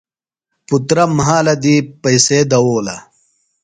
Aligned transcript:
پُترہ 0.67 1.05
مھالہ 1.17 1.55
دی 1.63 1.75
پیئسے 2.01 2.39
دؤولہ۔ 2.49 2.95